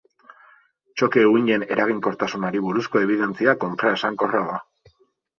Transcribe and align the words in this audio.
Txoke-uhinen 0.99 1.65
eraginkortasunari 1.75 2.61
buruzko 2.67 3.01
ebidentzia 3.07 3.55
kontraesankorra 3.65 4.41
da. 4.49 4.57